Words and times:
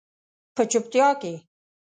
په 0.55 0.61
چوپتیا 0.71 1.09
کې 1.21 1.33